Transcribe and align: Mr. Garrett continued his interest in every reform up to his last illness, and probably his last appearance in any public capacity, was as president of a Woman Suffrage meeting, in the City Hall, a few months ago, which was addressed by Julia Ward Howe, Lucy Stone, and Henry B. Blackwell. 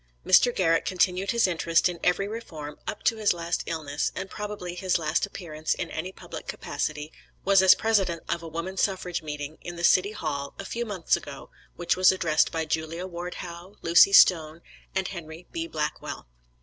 Mr. 0.25 0.51
Garrett 0.55 0.83
continued 0.83 1.29
his 1.29 1.45
interest 1.45 1.87
in 1.87 1.99
every 2.03 2.27
reform 2.27 2.79
up 2.87 3.03
to 3.03 3.17
his 3.17 3.33
last 3.33 3.61
illness, 3.67 4.11
and 4.15 4.31
probably 4.31 4.73
his 4.73 4.97
last 4.97 5.27
appearance 5.27 5.75
in 5.75 5.91
any 5.91 6.11
public 6.11 6.47
capacity, 6.47 7.13
was 7.45 7.61
as 7.61 7.75
president 7.75 8.23
of 8.27 8.41
a 8.41 8.47
Woman 8.47 8.77
Suffrage 8.77 9.21
meeting, 9.21 9.59
in 9.61 9.75
the 9.75 9.83
City 9.83 10.13
Hall, 10.13 10.55
a 10.57 10.65
few 10.65 10.87
months 10.87 11.15
ago, 11.15 11.51
which 11.75 11.95
was 11.95 12.11
addressed 12.11 12.51
by 12.51 12.65
Julia 12.65 13.05
Ward 13.05 13.35
Howe, 13.45 13.75
Lucy 13.83 14.11
Stone, 14.11 14.63
and 14.95 15.07
Henry 15.07 15.45
B. 15.51 15.67
Blackwell. 15.67 16.27